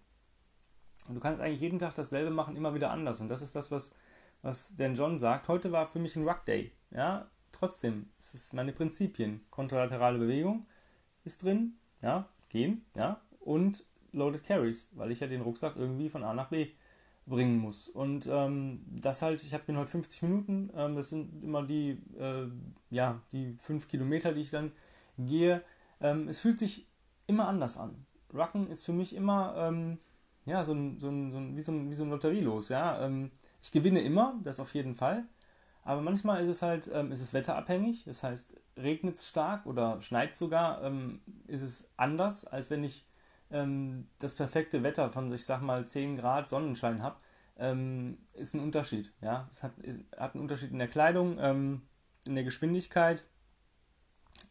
Und 1.07 1.15
du 1.15 1.21
kannst 1.21 1.41
eigentlich 1.41 1.61
jeden 1.61 1.79
Tag 1.79 1.93
dasselbe 1.93 2.31
machen, 2.31 2.55
immer 2.55 2.73
wieder 2.73 2.91
anders. 2.91 3.21
Und 3.21 3.29
das 3.29 3.41
ist 3.41 3.55
das, 3.55 3.69
was, 3.71 3.93
was 4.41 4.75
Dan 4.75 4.95
John 4.95 5.19
sagt. 5.19 5.47
Heute 5.47 5.71
war 5.71 5.87
für 5.87 5.99
mich 5.99 6.15
ein 6.15 6.27
Ruck 6.27 6.45
Day. 6.45 6.71
Ja, 6.89 7.29
trotzdem, 7.51 8.09
es 8.19 8.33
ist 8.33 8.53
meine 8.53 8.73
Prinzipien. 8.73 9.45
Kontralaterale 9.51 10.17
Bewegung 10.17 10.65
ist 11.23 11.43
drin, 11.43 11.77
ja, 12.01 12.27
gehen, 12.49 12.85
ja, 12.95 13.21
und 13.45 13.85
Loaded 14.11 14.43
Carries, 14.43 14.89
weil 14.95 15.11
ich 15.11 15.19
ja 15.19 15.27
den 15.27 15.41
Rucksack 15.41 15.75
irgendwie 15.75 16.09
von 16.09 16.23
A 16.23 16.33
nach 16.33 16.49
B 16.49 16.69
bringen 17.25 17.57
muss. 17.57 17.89
Und 17.89 18.27
ähm, 18.31 18.81
das 18.87 19.21
halt, 19.21 19.43
ich 19.43 19.53
habe 19.53 19.63
bin 19.63 19.77
heute 19.77 19.89
50 19.89 20.21
Minuten, 20.23 20.71
ähm, 20.75 20.95
das 20.95 21.09
sind 21.09 21.43
immer 21.43 21.63
die, 21.63 22.01
äh, 22.19 22.47
ja, 22.89 23.21
die 23.31 23.55
5 23.59 23.87
Kilometer, 23.87 24.33
die 24.33 24.41
ich 24.41 24.51
dann 24.51 24.71
gehe. 25.17 25.63
Ähm, 26.01 26.27
es 26.27 26.39
fühlt 26.39 26.59
sich 26.59 26.87
immer 27.27 27.47
anders 27.47 27.77
an. 27.77 28.05
Rucken 28.33 28.69
ist 28.69 28.85
für 28.85 28.93
mich 28.93 29.15
immer, 29.15 29.55
ähm, 29.57 29.97
ja, 30.45 30.63
so 30.63 30.73
ein, 30.73 30.99
so 30.99 31.09
ein, 31.09 31.31
so 31.31 31.37
ein, 31.37 31.57
wie, 31.57 31.61
so 31.61 31.71
ein, 31.71 31.89
wie 31.89 31.95
so 31.95 32.03
ein 32.03 32.09
Lotterielos, 32.11 32.69
ja. 32.69 33.03
Ähm, 33.03 33.31
ich 33.61 33.71
gewinne 33.71 34.01
immer, 34.01 34.39
das 34.43 34.59
auf 34.59 34.73
jeden 34.75 34.95
Fall. 34.95 35.25
Aber 35.83 36.01
manchmal 36.01 36.43
ist 36.43 36.49
es 36.49 36.61
halt, 36.61 36.89
ähm, 36.93 37.11
ist 37.11 37.21
es 37.21 37.33
wetterabhängig. 37.33 38.03
Das 38.05 38.21
heißt, 38.23 38.55
regnet 38.77 39.17
es 39.17 39.27
stark 39.27 39.65
oder 39.65 40.01
schneit 40.01 40.35
sogar, 40.35 40.91
ist 41.47 41.61
es 41.61 41.91
anders, 41.95 42.45
als 42.45 42.69
wenn 42.69 42.83
ich 42.83 43.05
ähm, 43.51 44.07
das 44.19 44.35
perfekte 44.35 44.83
Wetter 44.83 45.11
von, 45.11 45.31
ich 45.33 45.45
sag 45.45 45.61
mal, 45.61 45.87
10 45.87 46.17
Grad 46.17 46.49
Sonnenschein 46.49 47.01
habe. 47.03 47.17
Ähm, 47.57 48.17
ist 48.33 48.53
ein 48.53 48.61
Unterschied. 48.61 49.13
Ja? 49.21 49.47
Es 49.49 49.63
hat, 49.63 49.73
hat 50.17 50.33
einen 50.33 50.41
Unterschied 50.41 50.71
in 50.71 50.79
der 50.79 50.87
Kleidung, 50.87 51.37
ähm, 51.39 51.83
in 52.27 52.35
der 52.35 52.43
Geschwindigkeit. 52.43 53.25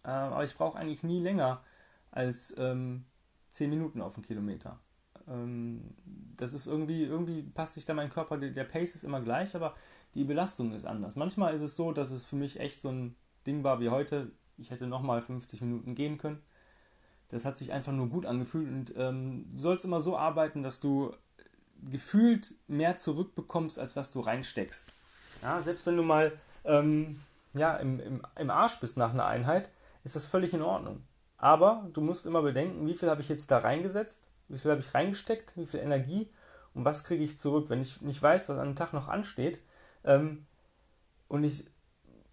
Äh, 0.04 0.08
aber 0.08 0.44
ich 0.44 0.54
brauche 0.54 0.78
eigentlich 0.78 1.02
nie 1.02 1.20
länger 1.20 1.62
als 2.10 2.54
ähm, 2.58 3.04
10 3.50 3.70
Minuten 3.70 4.00
auf 4.00 4.16
einen 4.16 4.24
Kilometer. 4.24 4.80
Ähm, 5.28 5.94
das 6.36 6.52
ist 6.52 6.66
irgendwie, 6.66 7.04
irgendwie 7.04 7.42
passt 7.42 7.74
sich 7.74 7.84
da 7.84 7.94
mein 7.94 8.10
Körper, 8.10 8.38
der 8.38 8.64
Pace 8.64 8.94
ist 8.94 9.04
immer 9.04 9.20
gleich, 9.20 9.54
aber 9.54 9.74
die 10.14 10.24
Belastung 10.24 10.72
ist 10.72 10.86
anders. 10.86 11.16
Manchmal 11.16 11.54
ist 11.54 11.62
es 11.62 11.76
so, 11.76 11.92
dass 11.92 12.10
es 12.10 12.26
für 12.26 12.36
mich 12.36 12.60
echt 12.60 12.80
so 12.80 12.90
ein 12.90 13.16
Ding 13.46 13.64
war 13.64 13.80
wie 13.80 13.90
heute. 13.90 14.32
Ich 14.56 14.70
hätte 14.70 14.86
nochmal 14.86 15.22
50 15.22 15.60
Minuten 15.62 15.94
gehen 15.94 16.18
können. 16.18 16.42
Das 17.34 17.44
hat 17.44 17.58
sich 17.58 17.72
einfach 17.72 17.92
nur 17.92 18.08
gut 18.08 18.26
angefühlt 18.26 18.68
und 18.68 18.94
ähm, 18.96 19.46
du 19.50 19.58
sollst 19.58 19.84
immer 19.84 20.00
so 20.00 20.16
arbeiten, 20.16 20.62
dass 20.62 20.80
du 20.80 21.12
gefühlt 21.82 22.54
mehr 22.68 22.98
zurückbekommst, 22.98 23.78
als 23.78 23.96
was 23.96 24.10
du 24.10 24.20
reinsteckst. 24.20 24.92
Ja, 25.42 25.60
selbst 25.60 25.84
wenn 25.86 25.96
du 25.96 26.02
mal 26.02 26.32
ähm, 26.64 27.20
ja, 27.54 27.76
im, 27.76 28.00
im, 28.00 28.22
im 28.38 28.50
Arsch 28.50 28.80
bist 28.80 28.96
nach 28.96 29.12
einer 29.12 29.26
Einheit, 29.26 29.70
ist 30.04 30.16
das 30.16 30.26
völlig 30.26 30.54
in 30.54 30.62
Ordnung. 30.62 31.02
Aber 31.36 31.88
du 31.92 32.00
musst 32.00 32.24
immer 32.24 32.42
bedenken, 32.42 32.86
wie 32.86 32.94
viel 32.94 33.10
habe 33.10 33.20
ich 33.20 33.28
jetzt 33.28 33.50
da 33.50 33.58
reingesetzt 33.58 34.28
wie 34.48 34.58
viel 34.58 34.70
habe 34.70 34.80
ich 34.80 34.94
reingesteckt? 34.94 35.56
Wie 35.56 35.66
viel 35.66 35.80
Energie? 35.80 36.30
Und 36.74 36.84
was 36.84 37.04
kriege 37.04 37.24
ich 37.24 37.38
zurück? 37.38 37.70
Wenn 37.70 37.80
ich 37.80 38.00
nicht 38.02 38.22
weiß, 38.22 38.48
was 38.48 38.58
an 38.58 38.68
dem 38.68 38.76
Tag 38.76 38.92
noch 38.92 39.08
ansteht 39.08 39.60
ähm, 40.04 40.46
und 41.28 41.44
ich 41.44 41.64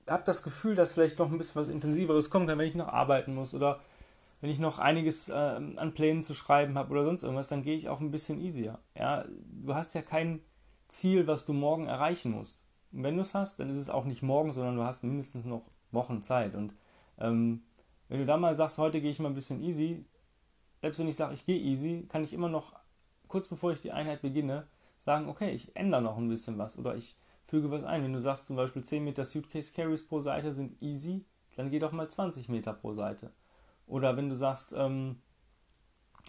habe 0.08 0.24
das 0.26 0.44
Gefühl, 0.44 0.76
dass 0.76 0.94
vielleicht 0.94 1.20
noch 1.20 1.32
ein 1.32 1.38
bisschen 1.38 1.62
was 1.62 1.68
Intensiveres 1.68 2.30
kommt, 2.30 2.48
wenn 2.48 2.60
ich 2.60 2.76
noch 2.76 2.88
arbeiten 2.88 3.36
muss 3.36 3.54
oder 3.54 3.80
wenn 4.42 4.50
ich 4.50 4.60
noch 4.60 4.80
einiges 4.80 5.30
äh, 5.30 5.34
an 5.34 5.94
Plänen 5.94 6.24
zu 6.24 6.34
schreiben 6.34 6.78
habe 6.78 6.92
oder 6.92 7.06
sonst 7.06 7.24
irgendwas, 7.24 7.48
dann 7.48 7.62
gehe 7.62 7.78
ich 7.78 7.90
auch 7.90 8.02
ein 8.02 8.12
bisschen 8.12 8.40
easier. 8.42 8.80
Ja, 8.98 9.24
du 9.46 9.76
hast 9.76 9.94
ja 9.94 10.02
kein 10.02 10.42
Ziel, 10.88 11.28
was 11.28 11.46
du 11.46 11.54
morgen 11.54 11.88
erreichen 11.88 12.32
musst. 12.32 12.60
Und 12.92 13.04
wenn 13.04 13.16
du 13.16 13.22
es 13.22 13.36
hast, 13.36 13.60
dann 13.60 13.70
ist 13.70 13.78
es 13.78 13.90
auch 13.90 14.06
nicht 14.06 14.24
morgen, 14.24 14.52
sondern 14.52 14.76
du 14.76 14.84
hast 14.84 15.04
mindestens 15.04 15.46
noch 15.46 15.64
Wochen 15.92 16.22
Zeit. 16.22 16.56
Und 16.56 16.74
ähm, 17.20 17.64
wenn 18.10 18.20
du 18.20 18.26
da 18.26 18.36
mal 18.36 18.56
sagst, 18.56 18.80
heute 18.80 19.00
gehe 19.00 19.12
ich 19.12 19.20
mal 19.20 19.30
ein 19.30 19.36
bisschen 19.36 19.62
easy, 19.62 20.06
selbst 20.82 21.00
wenn 21.00 21.08
ich 21.08 21.16
sage, 21.16 21.36
ich 21.36 21.46
gehe 21.46 21.60
easy, 21.60 22.08
kann 22.10 22.24
ich 22.24 22.34
immer 22.34 22.50
noch, 22.50 22.74
kurz 23.28 23.48
bevor 23.48 23.72
ich 23.72 23.82
die 23.82 23.92
Einheit 23.92 24.24
beginne, 24.24 24.68
sagen, 24.98 25.30
okay, 25.30 25.52
ich 25.52 25.76
ändere 25.76 26.02
noch 26.02 26.18
ein 26.18 26.28
bisschen 26.28 26.58
was 26.58 26.78
oder 26.78 26.96
ich 26.96 27.16
füge 27.46 27.70
was 27.70 27.84
ein. 27.84 28.04
Wenn 28.04 28.14
du 28.14 28.20
sagst 28.20 28.48
zum 28.48 28.56
Beispiel 28.56 28.84
10 28.84 29.04
Meter 29.04 29.24
Suitcase 29.24 29.72
Carries 29.74 30.06
pro 30.06 30.22
Seite 30.22 30.52
sind 30.54 30.82
easy, 30.82 31.26
dann 31.56 31.70
geh 31.70 31.80
doch 31.80 31.92
mal 31.92 32.10
20 32.10 32.50
Meter 32.50 32.74
pro 32.74 32.94
Seite. 32.94 33.32
Oder 33.92 34.16
wenn 34.16 34.30
du 34.30 34.36
sagst, 34.36 34.74
ähm, 34.78 35.18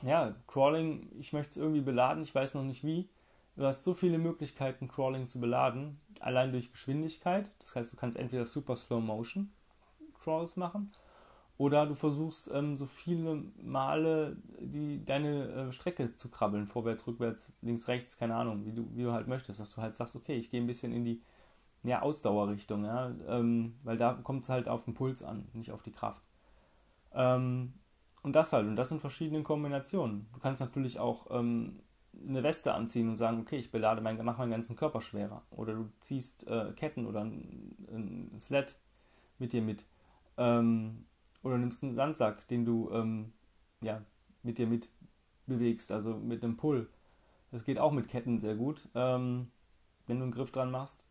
ja, 0.02 0.34
Crawling, 0.48 1.12
ich 1.20 1.32
möchte 1.32 1.52
es 1.52 1.56
irgendwie 1.58 1.80
beladen, 1.80 2.24
ich 2.24 2.34
weiß 2.34 2.54
noch 2.54 2.64
nicht 2.64 2.82
wie. 2.84 3.08
Du 3.54 3.64
hast 3.64 3.84
so 3.84 3.94
viele 3.94 4.18
Möglichkeiten, 4.18 4.88
Crawling 4.88 5.28
zu 5.28 5.38
beladen, 5.38 6.00
allein 6.18 6.50
durch 6.50 6.72
Geschwindigkeit. 6.72 7.52
Das 7.60 7.76
heißt, 7.76 7.92
du 7.92 7.96
kannst 7.96 8.18
entweder 8.18 8.46
Super 8.46 8.74
Slow 8.74 9.00
Motion 9.00 9.52
Crawls 10.20 10.56
machen 10.56 10.90
oder 11.56 11.86
du 11.86 11.94
versuchst 11.94 12.50
ähm, 12.52 12.76
so 12.76 12.86
viele 12.86 13.44
Male 13.62 14.36
die, 14.58 15.04
deine 15.04 15.48
äh, 15.48 15.72
Strecke 15.72 16.16
zu 16.16 16.30
krabbeln, 16.30 16.66
vorwärts, 16.66 17.06
rückwärts, 17.06 17.52
links, 17.60 17.86
rechts, 17.86 18.18
keine 18.18 18.34
Ahnung, 18.34 18.64
wie 18.64 18.72
du, 18.72 18.88
wie 18.94 19.04
du 19.04 19.12
halt 19.12 19.28
möchtest, 19.28 19.60
dass 19.60 19.72
du 19.72 19.82
halt 19.82 19.94
sagst, 19.94 20.16
okay, 20.16 20.34
ich 20.34 20.50
gehe 20.50 20.60
ein 20.60 20.66
bisschen 20.66 20.92
in 20.92 21.04
die 21.04 21.22
ja, 21.84 22.02
Ausdauerrichtung, 22.02 22.84
ja, 22.84 23.12
ähm, 23.28 23.76
weil 23.84 23.98
da 23.98 24.14
kommt 24.14 24.42
es 24.42 24.48
halt 24.48 24.68
auf 24.68 24.84
den 24.84 24.94
Puls 24.94 25.22
an, 25.22 25.46
nicht 25.54 25.70
auf 25.70 25.82
die 25.82 25.92
Kraft. 25.92 26.22
Ähm, 27.14 27.74
und 28.22 28.36
das 28.36 28.52
halt, 28.52 28.66
und 28.66 28.76
das 28.76 28.92
in 28.92 29.00
verschiedenen 29.00 29.44
Kombinationen. 29.44 30.28
Du 30.32 30.38
kannst 30.38 30.60
natürlich 30.60 30.98
auch 30.98 31.26
ähm, 31.30 31.80
eine 32.26 32.42
Weste 32.42 32.74
anziehen 32.74 33.08
und 33.08 33.16
sagen, 33.16 33.40
okay, 33.40 33.56
ich 33.56 33.70
belade 33.70 34.00
mein, 34.00 34.22
mache 34.24 34.38
meinen 34.38 34.50
ganzen 34.50 34.76
Körper 34.76 35.00
schwerer. 35.00 35.42
Oder 35.50 35.74
du 35.74 35.88
ziehst 36.00 36.46
äh, 36.46 36.72
Ketten 36.76 37.06
oder 37.06 37.24
ein, 37.24 37.74
ein 37.90 38.40
Sled 38.40 38.76
mit 39.38 39.52
dir 39.52 39.62
mit. 39.62 39.84
Ähm, 40.36 41.06
oder 41.42 41.58
nimmst 41.58 41.82
einen 41.82 41.94
Sandsack, 41.94 42.46
den 42.48 42.64
du 42.64 42.90
ähm, 42.92 43.32
ja, 43.82 44.02
mit 44.42 44.58
dir 44.58 44.66
mit 44.66 44.88
bewegst, 45.46 45.90
also 45.90 46.16
mit 46.16 46.44
einem 46.44 46.56
Pull. 46.56 46.88
Das 47.50 47.64
geht 47.64 47.78
auch 47.78 47.92
mit 47.92 48.08
Ketten 48.08 48.38
sehr 48.38 48.54
gut, 48.54 48.88
ähm, 48.94 49.50
wenn 50.06 50.18
du 50.18 50.24
einen 50.24 50.32
Griff 50.32 50.52
dran 50.52 50.70
machst. 50.70 51.04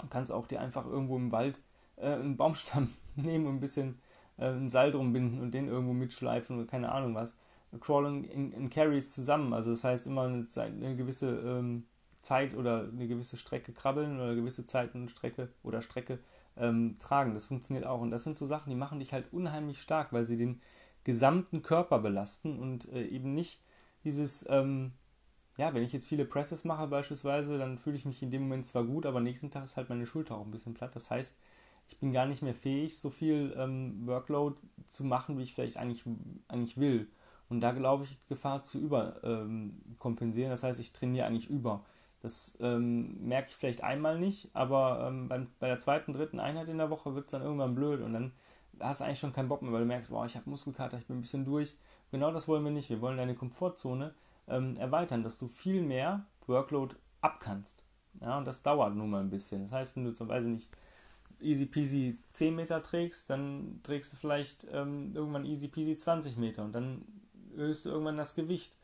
Du 0.00 0.06
kannst 0.08 0.30
auch 0.30 0.46
dir 0.46 0.60
einfach 0.60 0.86
irgendwo 0.86 1.16
im 1.16 1.32
Wald 1.32 1.60
äh, 1.96 2.12
einen 2.12 2.36
Baumstamm 2.36 2.88
nehmen 3.16 3.46
und 3.46 3.56
ein 3.56 3.60
bisschen 3.60 4.00
äh, 4.38 4.46
ein 4.46 4.68
Seil 4.68 4.92
drum 4.92 5.12
binden 5.12 5.40
und 5.40 5.52
den 5.52 5.68
irgendwo 5.68 5.92
mitschleifen 5.92 6.58
oder 6.58 6.66
keine 6.66 6.92
Ahnung 6.92 7.14
was. 7.14 7.36
Crawling 7.80 8.24
in, 8.24 8.70
Carries 8.70 9.12
zusammen, 9.12 9.52
also 9.52 9.70
das 9.70 9.82
heißt 9.82 10.06
immer 10.06 10.22
eine, 10.22 10.46
eine 10.56 10.96
gewisse 10.96 11.40
ähm, 11.40 11.84
Zeit 12.20 12.54
oder 12.54 12.88
eine 12.88 13.08
gewisse 13.08 13.36
Strecke 13.36 13.72
krabbeln 13.72 14.16
oder 14.16 14.26
eine 14.26 14.36
gewisse 14.36 14.64
Zeit 14.64 14.94
und 14.94 15.10
Strecke 15.10 15.48
oder 15.62 15.82
Strecke 15.82 16.18
ähm, 16.56 16.96
tragen. 16.98 17.34
Das 17.34 17.46
funktioniert 17.46 17.86
auch. 17.86 18.00
Und 18.00 18.10
das 18.10 18.24
sind 18.24 18.36
so 18.36 18.46
Sachen, 18.46 18.70
die 18.70 18.76
machen 18.76 18.98
dich 19.00 19.12
halt 19.12 19.32
unheimlich 19.32 19.80
stark, 19.80 20.12
weil 20.12 20.24
sie 20.24 20.36
den 20.36 20.60
gesamten 21.04 21.62
Körper 21.62 21.98
belasten 21.98 22.58
und 22.58 22.90
äh, 22.92 23.04
eben 23.06 23.34
nicht 23.34 23.60
dieses, 24.04 24.46
ähm, 24.48 24.92
ja, 25.56 25.74
wenn 25.74 25.82
ich 25.82 25.92
jetzt 25.92 26.08
viele 26.08 26.24
Presses 26.24 26.64
mache 26.64 26.86
beispielsweise, 26.86 27.58
dann 27.58 27.78
fühle 27.78 27.96
ich 27.96 28.06
mich 28.06 28.22
in 28.22 28.30
dem 28.30 28.42
Moment 28.42 28.66
zwar 28.66 28.84
gut, 28.84 29.06
aber 29.06 29.20
nächsten 29.20 29.50
Tag 29.50 29.64
ist 29.64 29.76
halt 29.76 29.88
meine 29.88 30.06
Schulter 30.06 30.36
auch 30.36 30.44
ein 30.44 30.50
bisschen 30.50 30.74
platt. 30.74 30.96
Das 30.96 31.10
heißt, 31.10 31.34
ich 31.88 31.98
bin 31.98 32.12
gar 32.12 32.26
nicht 32.26 32.42
mehr 32.42 32.54
fähig, 32.54 32.98
so 32.98 33.10
viel 33.10 33.54
ähm, 33.56 34.06
Workload 34.06 34.56
zu 34.86 35.04
machen, 35.04 35.38
wie 35.38 35.42
ich 35.42 35.54
vielleicht 35.54 35.76
eigentlich, 35.76 36.04
eigentlich 36.48 36.78
will. 36.78 37.08
Und 37.48 37.60
da 37.60 37.72
glaube 37.72 38.04
ich, 38.04 38.26
Gefahr 38.26 38.64
zu 38.64 38.78
überkompensieren. 38.78 40.48
Ähm, 40.48 40.52
das 40.52 40.62
heißt, 40.62 40.80
ich 40.80 40.92
trainiere 40.92 41.26
eigentlich 41.26 41.50
über. 41.50 41.84
Das 42.20 42.56
ähm, 42.60 43.26
merke 43.26 43.50
ich 43.50 43.56
vielleicht 43.56 43.84
einmal 43.84 44.18
nicht, 44.18 44.48
aber 44.54 45.06
ähm, 45.08 45.28
beim, 45.28 45.46
bei 45.58 45.68
der 45.68 45.78
zweiten, 45.78 46.14
dritten 46.14 46.40
Einheit 46.40 46.68
in 46.68 46.78
der 46.78 46.88
Woche 46.88 47.14
wird 47.14 47.26
es 47.26 47.32
dann 47.32 47.42
irgendwann 47.42 47.74
blöd 47.74 48.00
und 48.00 48.14
dann 48.14 48.32
hast 48.80 49.00
du 49.00 49.04
eigentlich 49.04 49.18
schon 49.18 49.32
keinen 49.32 49.48
Bock 49.48 49.60
mehr, 49.60 49.72
weil 49.72 49.80
du 49.80 49.86
merkst, 49.86 50.10
boah, 50.10 50.24
ich 50.24 50.34
habe 50.34 50.48
Muskelkater, 50.48 50.96
ich 50.96 51.06
bin 51.06 51.18
ein 51.18 51.20
bisschen 51.20 51.44
durch. 51.44 51.76
Genau 52.10 52.30
das 52.30 52.48
wollen 52.48 52.64
wir 52.64 52.70
nicht. 52.70 52.88
Wir 52.88 53.00
wollen 53.00 53.18
deine 53.18 53.34
Komfortzone 53.34 54.14
ähm, 54.48 54.76
erweitern, 54.78 55.22
dass 55.22 55.36
du 55.36 55.48
viel 55.48 55.82
mehr 55.82 56.26
Workload 56.46 56.96
abkannst. 57.20 57.84
Ja, 58.20 58.38
und 58.38 58.46
das 58.46 58.62
dauert 58.62 58.94
nun 58.94 59.10
mal 59.10 59.20
ein 59.20 59.30
bisschen. 59.30 59.62
Das 59.62 59.72
heißt, 59.72 59.96
wenn 59.96 60.04
du 60.04 60.12
zum 60.12 60.28
Beispiel 60.28 60.52
nicht 60.52 60.70
easy 61.40 61.66
peasy 61.66 62.18
10 62.32 62.54
Meter 62.54 62.82
trägst, 62.82 63.30
dann 63.30 63.80
trägst 63.82 64.12
du 64.12 64.16
vielleicht 64.16 64.66
ähm, 64.72 65.12
irgendwann 65.14 65.46
easy 65.46 65.68
peasy 65.68 65.96
20 65.96 66.36
Meter 66.36 66.64
und 66.64 66.72
dann 66.72 67.04
erhöhst 67.56 67.84
du 67.84 67.90
irgendwann 67.90 68.16
das 68.16 68.34
Gewicht 68.34 68.76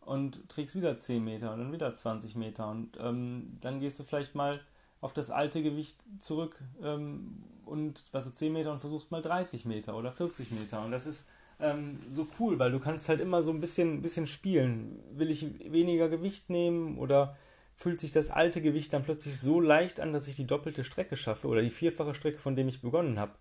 und 0.00 0.48
trägst 0.48 0.76
wieder 0.76 0.98
10 0.98 1.24
Meter 1.24 1.52
und 1.52 1.60
dann 1.60 1.72
wieder 1.72 1.94
20 1.94 2.36
Meter 2.36 2.70
und 2.70 2.96
ähm, 3.00 3.58
dann 3.60 3.80
gehst 3.80 4.00
du 4.00 4.04
vielleicht 4.04 4.34
mal 4.34 4.60
auf 5.00 5.12
das 5.12 5.30
alte 5.30 5.62
Gewicht 5.62 5.96
zurück 6.18 6.60
ähm, 6.82 7.42
und 7.64 8.04
was 8.12 8.24
so 8.24 8.30
10 8.30 8.52
Meter 8.52 8.72
und 8.72 8.80
versuchst 8.80 9.10
mal 9.10 9.22
30 9.22 9.64
Meter 9.64 9.96
oder 9.96 10.12
40 10.12 10.50
Meter 10.52 10.84
und 10.84 10.90
das 10.90 11.06
ist 11.06 11.28
ähm, 11.60 11.98
so 12.10 12.26
cool, 12.38 12.58
weil 12.58 12.72
du 12.72 12.80
kannst 12.80 13.08
halt 13.08 13.20
immer 13.20 13.42
so 13.42 13.50
ein 13.50 13.60
bisschen, 13.60 14.02
bisschen 14.02 14.26
spielen. 14.26 14.98
Will 15.12 15.30
ich 15.30 15.46
weniger 15.70 16.08
Gewicht 16.08 16.50
nehmen 16.50 16.98
oder 16.98 17.36
fühlt 17.80 17.98
sich 17.98 18.12
das 18.12 18.30
alte 18.30 18.60
Gewicht 18.60 18.92
dann 18.92 19.02
plötzlich 19.02 19.40
so 19.40 19.58
leicht 19.58 20.00
an, 20.00 20.12
dass 20.12 20.28
ich 20.28 20.36
die 20.36 20.46
doppelte 20.46 20.84
Strecke 20.84 21.16
schaffe 21.16 21.48
oder 21.48 21.62
die 21.62 21.70
vierfache 21.70 22.14
Strecke, 22.14 22.38
von 22.38 22.54
dem 22.54 22.68
ich 22.68 22.82
begonnen 22.82 23.18
habe. 23.18 23.32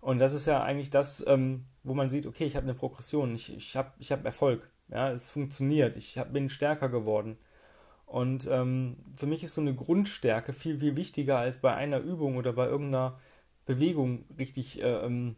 Und 0.00 0.20
das 0.20 0.32
ist 0.32 0.46
ja 0.46 0.62
eigentlich 0.62 0.90
das, 0.90 1.26
ähm, 1.26 1.66
wo 1.82 1.92
man 1.92 2.08
sieht, 2.08 2.24
okay, 2.24 2.44
ich 2.44 2.54
habe 2.54 2.64
eine 2.64 2.74
Progression, 2.74 3.34
ich, 3.34 3.52
ich 3.52 3.76
habe 3.76 3.92
ich 3.98 4.12
hab 4.12 4.24
Erfolg. 4.24 4.70
Ja, 4.92 5.10
es 5.10 5.30
funktioniert, 5.30 5.96
ich 5.96 6.18
hab, 6.18 6.32
bin 6.32 6.48
stärker 6.48 6.88
geworden. 6.88 7.36
Und 8.06 8.46
ähm, 8.48 8.96
für 9.16 9.26
mich 9.26 9.42
ist 9.42 9.56
so 9.56 9.60
eine 9.60 9.74
Grundstärke 9.74 10.52
viel, 10.52 10.78
viel 10.78 10.96
wichtiger 10.96 11.38
als 11.38 11.58
bei 11.58 11.74
einer 11.74 11.98
Übung 11.98 12.36
oder 12.36 12.52
bei 12.52 12.66
irgendeiner 12.68 13.18
Bewegung 13.66 14.24
richtig 14.38 14.80
äh, 14.80 15.04
ähm, 15.04 15.34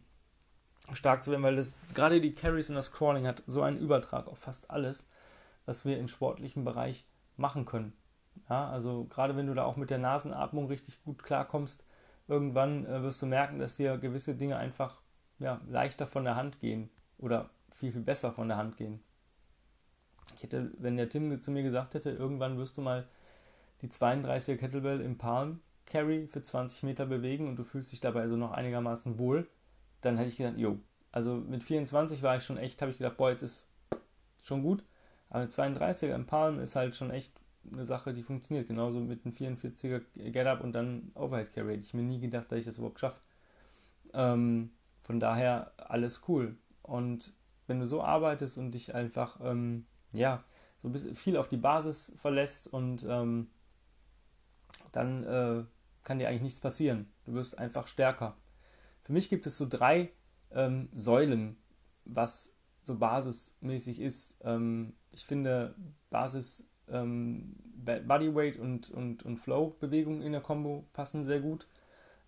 stark 0.91 1.23
zu 1.23 1.31
werden, 1.31 1.41
weil 1.41 1.55
das 1.55 1.79
gerade 1.95 2.21
die 2.21 2.35
Carries 2.35 2.69
und 2.69 2.75
das 2.75 2.91
Crawling 2.91 3.25
hat 3.25 3.41
so 3.47 3.63
einen 3.63 3.79
Übertrag 3.79 4.27
auf 4.27 4.37
fast 4.37 4.69
alles, 4.69 5.09
was 5.65 5.85
wir 5.85 5.97
im 5.97 6.07
sportlichen 6.07 6.63
Bereich 6.63 7.03
machen 7.35 7.65
können. 7.65 7.93
Ja, 8.53 8.69
also 8.69 9.05
gerade 9.05 9.35
wenn 9.35 9.47
du 9.47 9.55
da 9.55 9.63
auch 9.63 9.77
mit 9.77 9.89
der 9.89 9.97
Nasenatmung 9.97 10.67
richtig 10.67 11.03
gut 11.03 11.23
klarkommst, 11.23 11.85
irgendwann 12.27 12.85
äh, 12.85 13.01
wirst 13.01 13.19
du 13.23 13.25
merken, 13.25 13.57
dass 13.57 13.77
dir 13.77 13.97
gewisse 13.97 14.35
Dinge 14.35 14.57
einfach 14.57 15.01
ja, 15.39 15.59
leichter 15.67 16.05
von 16.05 16.23
der 16.23 16.35
Hand 16.35 16.59
gehen 16.59 16.91
oder 17.17 17.49
viel, 17.71 17.91
viel 17.91 18.01
besser 18.01 18.31
von 18.31 18.47
der 18.47 18.57
Hand 18.57 18.77
gehen. 18.77 18.99
Ich 20.35 20.43
hätte, 20.43 20.71
wenn 20.77 20.97
der 20.97 21.09
Tim 21.09 21.41
zu 21.41 21.49
mir 21.49 21.63
gesagt 21.63 21.95
hätte, 21.95 22.11
irgendwann 22.11 22.59
wirst 22.59 22.77
du 22.77 22.81
mal 22.81 23.07
die 23.81 23.87
32er 23.87 24.57
Kettlebell 24.57 25.01
im 25.01 25.17
Palm 25.17 25.59
Carry 25.87 26.27
für 26.27 26.43
20 26.43 26.83
Meter 26.83 27.07
bewegen 27.07 27.47
und 27.47 27.55
du 27.55 27.63
fühlst 27.63 27.91
dich 27.91 28.01
dabei 28.01 28.21
also 28.21 28.35
noch 28.35 28.51
einigermaßen 28.51 29.17
wohl, 29.17 29.47
dann 30.01 30.17
hätte 30.17 30.29
ich 30.29 30.37
gedacht, 30.37 30.59
jo, 30.59 30.77
also 31.11 31.37
mit 31.37 31.63
24 31.63 32.21
war 32.21 32.37
ich 32.37 32.43
schon 32.43 32.57
echt, 32.57 32.83
habe 32.83 32.91
ich 32.91 32.99
gedacht, 32.99 33.17
boah, 33.17 33.31
jetzt 33.31 33.41
ist 33.41 33.67
schon 34.43 34.61
gut, 34.61 34.83
aber 35.31 35.39
eine 35.39 35.49
32er 35.49 36.13
im 36.13 36.27
Palm 36.27 36.59
ist 36.59 36.75
halt 36.75 36.95
schon 36.95 37.09
echt 37.09 37.42
eine 37.71 37.85
Sache, 37.85 38.13
die 38.13 38.23
funktioniert. 38.23 38.67
Genauso 38.67 38.99
mit 38.99 39.25
einem 39.25 39.33
44er 39.33 40.01
Get-Up 40.31 40.61
und 40.61 40.73
dann 40.73 41.11
Overhead 41.15 41.53
Carry. 41.53 41.73
Hätte 41.73 41.85
ich 41.85 41.93
mir 41.93 42.03
nie 42.03 42.19
gedacht, 42.19 42.51
dass 42.51 42.59
ich 42.59 42.65
das 42.65 42.77
überhaupt 42.77 42.99
schaffe. 42.99 43.19
Ähm, 44.13 44.71
von 45.01 45.19
daher 45.19 45.71
alles 45.77 46.23
cool. 46.27 46.55
Und 46.81 47.33
wenn 47.67 47.79
du 47.79 47.87
so 47.87 48.03
arbeitest 48.03 48.57
und 48.57 48.71
dich 48.71 48.93
einfach, 48.93 49.39
ähm, 49.43 49.85
ja, 50.11 50.43
so 50.81 50.91
viel 51.13 51.37
auf 51.37 51.47
die 51.47 51.57
Basis 51.57 52.13
verlässt 52.17 52.67
und 52.67 53.05
ähm, 53.07 53.49
dann 54.91 55.23
äh, 55.23 55.63
kann 56.03 56.19
dir 56.19 56.27
eigentlich 56.27 56.41
nichts 56.41 56.59
passieren. 56.59 57.11
Du 57.25 57.33
wirst 57.33 57.57
einfach 57.57 57.87
stärker. 57.87 58.35
Für 59.01 59.13
mich 59.13 59.29
gibt 59.29 59.47
es 59.47 59.57
so 59.57 59.65
drei 59.67 60.11
ähm, 60.51 60.89
Säulen, 60.93 61.57
was 62.05 62.55
so 62.83 62.97
basismäßig 62.97 63.99
ist. 63.99 64.37
Ähm, 64.43 64.93
ich 65.11 65.25
finde, 65.25 65.75
Basis 66.09 66.67
ähm, 66.93 67.55
Bodyweight 67.83 68.57
und, 68.57 68.89
und, 68.89 69.23
und 69.23 69.37
Flow-Bewegungen 69.37 70.21
in 70.21 70.31
der 70.31 70.41
Combo 70.41 70.85
passen 70.93 71.25
sehr 71.25 71.41
gut. 71.41 71.67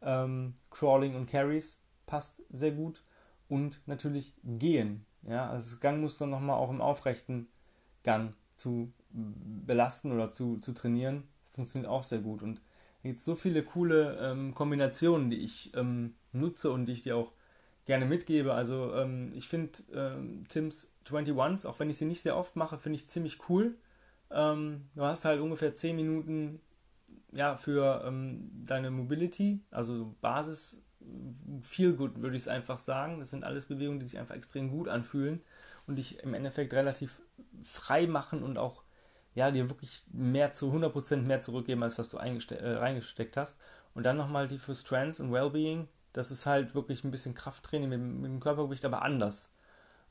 Ähm, 0.01 0.53
Crawling 0.69 1.15
und 1.15 1.29
Carries 1.29 1.81
passt 2.05 2.41
sehr 2.49 2.71
gut. 2.71 3.03
Und 3.47 3.81
natürlich 3.85 4.33
Gehen. 4.43 5.05
Ja, 5.27 5.49
also 5.49 5.71
das 5.71 5.79
Gangmuster 5.79 6.27
nochmal 6.27 6.57
auch 6.57 6.69
im 6.69 6.81
aufrechten 6.81 7.47
Gang 8.03 8.33
zu 8.55 8.91
belasten 9.09 10.11
oder 10.11 10.31
zu, 10.31 10.57
zu 10.57 10.73
trainieren, 10.73 11.23
funktioniert 11.51 11.89
auch 11.89 12.03
sehr 12.03 12.19
gut. 12.19 12.43
Und 12.43 12.57
da 12.57 13.09
gibt 13.09 13.19
so 13.19 13.35
viele 13.35 13.63
coole 13.63 14.17
ähm, 14.19 14.53
Kombinationen, 14.53 15.29
die 15.29 15.37
ich 15.43 15.75
ähm, 15.75 16.15
nutze 16.31 16.71
und 16.71 16.85
die 16.85 16.93
ich 16.93 17.03
dir 17.03 17.15
auch 17.15 17.31
gerne 17.85 18.05
mitgebe. 18.05 18.53
Also 18.53 18.93
ähm, 18.93 19.31
ich 19.33 19.47
finde 19.47 19.71
ähm, 19.93 20.45
Tims 20.49 20.93
21s, 21.05 21.67
auch 21.67 21.79
wenn 21.79 21.89
ich 21.89 21.97
sie 21.97 22.05
nicht 22.05 22.21
sehr 22.21 22.37
oft 22.37 22.55
mache, 22.55 22.77
finde 22.77 22.97
ich 22.97 23.07
ziemlich 23.07 23.49
cool. 23.49 23.75
Ähm, 24.31 24.89
du 24.95 25.03
hast 25.03 25.25
halt 25.25 25.41
ungefähr 25.41 25.75
10 25.75 25.95
Minuten 25.95 26.61
ja, 27.31 27.57
für 27.57 28.03
ähm, 28.05 28.49
deine 28.65 28.91
Mobility, 28.91 29.61
also 29.71 30.15
Basis, 30.21 30.81
viel 31.61 31.93
gut, 31.93 32.21
würde 32.21 32.35
ich 32.35 32.43
es 32.43 32.47
einfach 32.47 32.77
sagen. 32.77 33.19
Das 33.19 33.29
sind 33.29 33.43
alles 33.43 33.65
Bewegungen, 33.65 33.99
die 33.99 34.05
sich 34.05 34.19
einfach 34.19 34.35
extrem 34.35 34.69
gut 34.69 34.87
anfühlen 34.87 35.41
und 35.87 35.97
dich 35.97 36.23
im 36.23 36.33
Endeffekt 36.33 36.73
relativ 36.73 37.21
frei 37.63 38.07
machen 38.07 38.43
und 38.43 38.57
auch 38.57 38.83
ja, 39.35 39.51
dir 39.51 39.69
wirklich 39.69 40.03
mehr 40.13 40.53
zu 40.53 40.71
100% 40.71 41.17
mehr 41.17 41.41
zurückgeben, 41.41 41.83
als 41.83 41.97
was 41.97 42.09
du 42.09 42.17
äh, 42.17 42.77
reingesteckt 42.77 43.35
hast. 43.35 43.59
Und 43.93 44.03
dann 44.03 44.17
nochmal 44.17 44.47
die 44.47 44.57
für 44.57 44.73
Strands 44.73 45.19
und 45.19 45.31
Wellbeing. 45.31 45.87
Das 46.13 46.31
ist 46.31 46.45
halt 46.45 46.73
wirklich 46.73 47.03
ein 47.03 47.11
bisschen 47.11 47.33
Krafttraining 47.33 47.89
mit, 47.89 47.99
mit 47.99 48.31
dem 48.31 48.39
Körpergewicht, 48.39 48.85
aber 48.85 49.01
anders. 49.01 49.53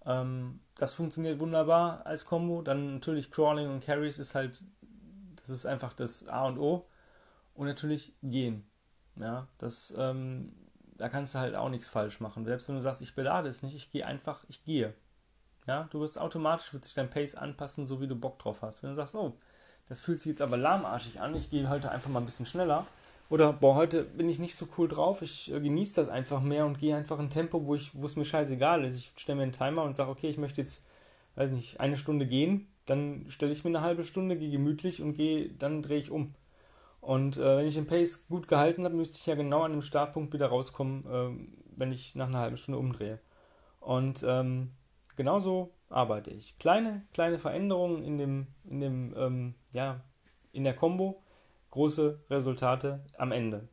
Ähm, 0.07 0.61
das 0.77 0.95
funktioniert 0.95 1.41
wunderbar 1.41 2.05
als 2.07 2.27
Combo. 2.27 2.63
Dann 2.63 2.95
natürlich 2.95 3.31
Crawling 3.31 3.69
und 3.69 3.85
Carries 3.85 4.19
ist 4.19 4.35
halt, 4.35 4.63
das 5.37 5.51
ist 5.51 5.67
einfach 5.67 5.93
das 5.93 6.29
A 6.29 6.47
und 6.47 6.59
O. 6.59 6.87
Und 7.55 7.67
natürlich 7.67 8.15
gehen. 8.23 8.67
Ja, 9.17 9.47
das, 9.59 9.95
ähm, 9.97 10.53
da 10.97 11.09
kannst 11.09 11.35
du 11.35 11.39
halt 11.39 11.55
auch 11.55 11.69
nichts 11.69 11.89
falsch 11.89 12.21
machen. 12.21 12.45
Selbst 12.45 12.69
wenn 12.69 12.75
du 12.77 12.83
sagst, 12.83 13.01
ich 13.01 13.15
belade 13.15 13.49
es 13.49 13.63
nicht, 13.63 13.77
ich 13.77 13.91
gehe 13.91 14.07
einfach, 14.07 14.45
ich 14.49 14.65
gehe. 14.65 14.95
Ja, 15.67 15.89
du 15.91 16.01
wirst 16.01 16.19
automatisch, 16.19 16.73
wird 16.73 16.85
sich 16.85 16.95
dein 16.95 17.11
Pace 17.11 17.37
anpassen, 17.37 17.87
so 17.87 18.01
wie 18.01 18.09
du 18.09 18.17
Bock 18.17 18.39
drauf 18.39 18.63
hast. 18.63 18.83
Wenn 18.83 18.91
du 18.91 18.97
sagst, 18.97 19.15
oh, 19.15 19.39
das 19.89 20.01
fühlt 20.01 20.21
sich 20.21 20.31
jetzt 20.31 20.43
aber 20.43 20.57
lahmarschig 20.57 21.21
an, 21.21 21.35
ich 21.35 21.51
gehe 21.51 21.69
heute 21.69 21.91
einfach 21.91 22.11
mal 22.11 22.21
ein 22.21 22.27
bisschen 22.27 22.47
schneller, 22.47 22.87
oder, 23.31 23.53
boah, 23.53 23.75
heute 23.75 24.05
bin 24.05 24.29
ich 24.29 24.39
nicht 24.39 24.55
so 24.55 24.69
cool 24.77 24.89
drauf, 24.89 25.23
ich 25.23 25.53
äh, 25.53 25.61
genieße 25.61 26.03
das 26.03 26.11
einfach 26.11 26.41
mehr 26.41 26.67
und 26.67 26.79
gehe 26.79 26.97
einfach 26.97 27.19
ein 27.19 27.31
Tempo, 27.31 27.67
wo, 27.67 27.75
es 27.75 28.17
mir 28.17 28.25
scheißegal 28.25 28.85
ist. 28.85 28.97
Ich 28.97 29.13
stelle 29.17 29.37
mir 29.37 29.43
einen 29.45 29.53
Timer 29.53 29.83
und 29.83 29.97
sage, 29.97 30.11
okay, 30.11 30.29
ich 30.29 30.39
möchte 30.39 30.61
jetzt, 30.61 30.87
weiß 31.37 31.51
nicht, 31.53 31.81
eine 31.81 31.97
Stunde 31.97 32.27
gehen, 32.27 32.69
dann 32.87 33.27
stelle 33.29 33.53
ich 33.53 33.65
mir 33.65 33.71
eine 33.71 33.81
halbe 33.81 34.05
Stunde, 34.05 34.37
gehe 34.37 34.51
gemütlich 34.51 35.01
und 35.03 35.15
gehe, 35.15 35.51
dann 35.51 35.83
drehe 35.83 35.99
ich 35.99 36.11
um. 36.11 36.35
Und 37.01 37.37
äh, 37.37 37.59
wenn 37.59 37.67
ich 37.67 37.75
den 37.75 37.87
Pace 37.87 38.29
gut 38.29 38.49
gehalten 38.49 38.85
habe, 38.85 38.95
müsste 38.95 39.17
ich 39.19 39.27
ja 39.27 39.35
genau 39.35 39.63
an 39.63 39.73
dem 39.73 39.83
Startpunkt 39.83 40.33
wieder 40.33 40.47
rauskommen, 40.47 41.03
äh, 41.05 41.47
wenn 41.77 41.93
ich 41.93 42.15
nach 42.15 42.29
einer 42.29 42.39
halben 42.39 42.57
Stunde 42.57 42.79
umdrehe. 42.79 43.21
Und 43.81 44.25
ähm, 44.27 44.71
genauso 45.17 45.75
arbeite 45.91 46.31
ich. 46.31 46.59
Kleine, 46.59 47.03
kleine 47.13 47.39
Veränderungen 47.39 48.03
in 48.03 48.19
dem, 48.19 48.47
in 48.65 48.81
dem, 48.81 49.15
ähm, 49.17 49.55
ja, 49.73 50.01
in 50.53 50.65
der 50.65 50.75
Combo, 50.75 51.23
große 51.75 52.21
Resultate 52.31 53.05
am 53.19 53.33
Ende. 53.33 53.69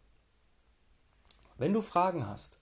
Wenn 1.59 1.71
du 1.71 1.81
Fragen 1.81 2.25
hast 2.25 2.59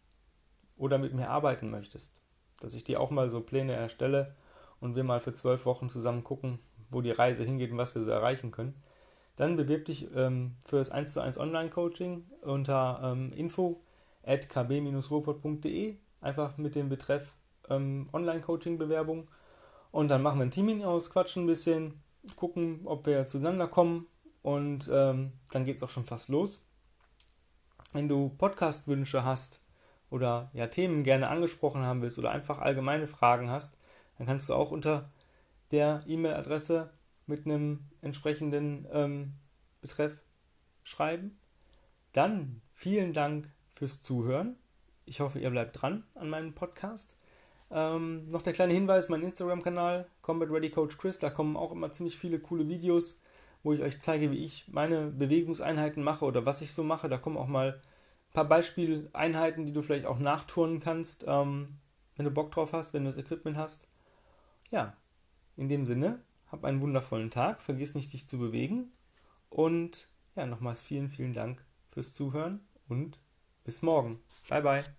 oder 0.75 0.97
mit 0.97 1.13
mir 1.13 1.29
arbeiten 1.29 1.69
möchtest, 1.69 2.21
dass 2.59 2.75
ich 2.75 2.83
dir 2.83 2.99
auch 2.99 3.09
mal 3.09 3.29
so 3.29 3.39
Pläne 3.39 3.71
erstelle 3.71 4.35
und 4.81 4.97
wir 4.97 5.05
mal 5.05 5.21
für 5.21 5.33
zwölf 5.33 5.65
Wochen 5.65 5.87
zusammen 5.87 6.25
gucken, 6.25 6.59
wo 6.89 6.99
die 6.99 7.11
Reise 7.11 7.43
hingeht 7.43 7.71
und 7.71 7.77
was 7.77 7.95
wir 7.95 8.01
so 8.01 8.11
erreichen 8.11 8.51
können, 8.51 8.83
dann 9.37 9.55
bewirb 9.55 9.85
dich 9.85 10.13
ähm, 10.13 10.57
für 10.65 10.75
das 10.75 10.91
1 10.91 11.13
zu 11.13 11.21
1 11.21 11.37
Online-Coaching 11.37 12.29
unter 12.41 12.99
ähm, 13.01 13.31
info 13.31 13.79
at 14.25 14.49
kb-ruhrpott.de, 14.49 15.95
einfach 16.19 16.57
mit 16.57 16.75
dem 16.75 16.89
Betreff 16.89 17.33
ähm, 17.69 18.07
Online-Coaching-Bewerbung. 18.11 19.29
Und 19.91 20.09
dann 20.09 20.21
machen 20.21 20.39
wir 20.39 20.47
ein 20.47 20.51
Teaming 20.51 20.83
aus, 20.83 21.09
quatschen 21.11 21.43
ein 21.43 21.47
bisschen, 21.47 22.03
gucken, 22.35 22.81
ob 22.83 23.05
wir 23.05 23.25
zueinander 23.25 23.69
kommen 23.69 24.07
und 24.41 24.89
ähm, 24.91 25.33
dann 25.51 25.65
geht 25.65 25.77
es 25.77 25.83
auch 25.83 25.89
schon 25.89 26.05
fast 26.05 26.29
los. 26.29 26.65
Wenn 27.93 28.07
du 28.07 28.29
Podcast-Wünsche 28.29 29.23
hast 29.23 29.61
oder 30.09 30.49
ja 30.53 30.67
Themen 30.67 31.03
gerne 31.03 31.29
angesprochen 31.29 31.83
haben 31.83 32.01
willst 32.01 32.19
oder 32.19 32.31
einfach 32.31 32.59
allgemeine 32.59 33.07
Fragen 33.07 33.49
hast, 33.49 33.77
dann 34.17 34.27
kannst 34.27 34.49
du 34.49 34.53
auch 34.53 34.71
unter 34.71 35.09
der 35.71 36.03
E-Mail-Adresse 36.07 36.91
mit 37.25 37.45
einem 37.45 37.85
entsprechenden 38.01 38.87
ähm, 38.91 39.33
Betreff 39.81 40.21
schreiben. 40.83 41.37
Dann 42.13 42.61
vielen 42.73 43.13
Dank 43.13 43.49
fürs 43.69 44.01
Zuhören. 44.01 44.55
Ich 45.05 45.21
hoffe, 45.21 45.39
ihr 45.39 45.49
bleibt 45.49 45.81
dran 45.81 46.03
an 46.15 46.29
meinem 46.29 46.53
Podcast. 46.53 47.15
Ähm, 47.71 48.27
noch 48.29 48.41
der 48.41 48.53
kleine 48.53 48.73
Hinweis: 48.73 49.09
mein 49.09 49.21
Instagram-Kanal 49.21 50.07
Combat 50.21 50.49
Ready 50.49 50.71
Coach 50.71 50.97
Chris. 50.97 51.19
Da 51.19 51.29
kommen 51.29 51.55
auch 51.55 51.71
immer 51.71 51.91
ziemlich 51.91 52.17
viele 52.17 52.39
coole 52.39 52.67
Videos, 52.67 53.19
wo 53.63 53.73
ich 53.73 53.81
euch 53.81 53.99
zeige, 53.99 54.31
wie 54.31 54.43
ich 54.43 54.67
meine 54.67 55.07
Bewegungseinheiten 55.07 56.03
mache 56.03 56.25
oder 56.25 56.45
was 56.45 56.61
ich 56.61 56.73
so 56.73 56.83
mache. 56.83 57.09
Da 57.09 57.17
kommen 57.17 57.37
auch 57.37 57.47
mal 57.47 57.73
ein 57.73 58.33
paar 58.33 58.45
Beispieleinheiten, 58.45 59.65
die 59.65 59.73
du 59.73 59.81
vielleicht 59.81 60.05
auch 60.05 60.19
nachturnen 60.19 60.79
kannst, 60.79 61.25
ähm, 61.27 61.77
wenn 62.15 62.25
du 62.25 62.31
Bock 62.31 62.51
drauf 62.51 62.73
hast, 62.73 62.93
wenn 62.93 63.03
du 63.03 63.09
das 63.09 63.17
Equipment 63.17 63.57
hast. 63.57 63.87
Ja, 64.71 64.95
in 65.57 65.69
dem 65.69 65.85
Sinne, 65.85 66.21
hab 66.51 66.63
einen 66.63 66.81
wundervollen 66.81 67.31
Tag, 67.31 67.61
vergiss 67.61 67.95
nicht, 67.95 68.13
dich 68.13 68.27
zu 68.27 68.37
bewegen 68.37 68.91
und 69.49 70.09
ja, 70.35 70.45
nochmals 70.45 70.81
vielen, 70.81 71.09
vielen 71.09 71.33
Dank 71.33 71.63
fürs 71.89 72.13
Zuhören 72.13 72.61
und 72.87 73.19
bis 73.63 73.81
morgen. 73.81 74.19
Bye, 74.47 74.61
bye. 74.61 74.98